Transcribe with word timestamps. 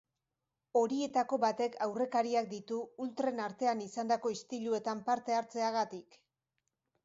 Horietako 0.79 1.37
batek 1.43 1.77
aurrekariak 1.87 2.49
ditu 2.55 2.81
ultren 3.07 3.43
artean 3.51 3.87
izandako 3.91 4.35
istiluetan 4.39 5.07
parte 5.13 5.41
hartzeagatik. 5.43 6.23